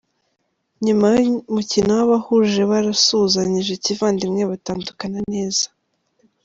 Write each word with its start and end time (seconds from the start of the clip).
Nyuma 0.85 1.07
y'umukino 1.25 1.91
wabahuje, 1.99 2.59
barasuhuzanyije 2.71 3.73
kivandimwe 3.83 4.41
batandukana 4.51 5.19
neza. 5.33 5.65